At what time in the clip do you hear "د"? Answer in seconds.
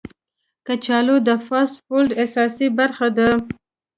1.27-1.29